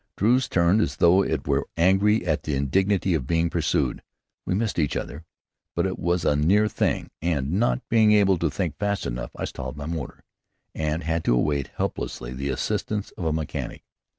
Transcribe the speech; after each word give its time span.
Drew's 0.17 0.49
turned 0.49 0.81
as 0.81 0.95
though 0.95 1.23
it 1.23 1.47
were 1.47 1.67
angry 1.77 2.25
at 2.25 2.41
the 2.41 2.55
indignity 2.55 3.13
of 3.13 3.27
being 3.27 3.51
pursued. 3.51 4.01
We 4.47 4.55
missed 4.55 4.79
each 4.79 4.97
other, 4.97 5.25
but 5.75 5.85
it 5.85 5.99
was 5.99 6.25
a 6.25 6.35
near 6.35 6.67
thing, 6.67 7.11
and, 7.21 7.51
not 7.51 7.87
being 7.87 8.11
able 8.11 8.39
to 8.39 8.49
think 8.49 8.77
fast 8.79 9.05
enough, 9.05 9.29
I 9.35 9.45
stalled 9.45 9.77
my 9.77 9.85
motor, 9.85 10.23
and 10.73 11.03
had 11.03 11.23
to 11.25 11.35
await 11.35 11.67
helplessly 11.77 12.33
the 12.33 12.49
assistance 12.49 13.11
of 13.11 13.25
a 13.25 13.31
mechanic. 13.31 13.83